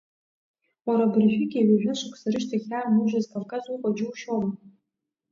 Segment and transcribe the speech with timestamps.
[0.87, 4.49] Уара абыржәгьы ҩажәа шықәса рышьҭахь иаанужьыз Кавказ уҟоу џьушьома?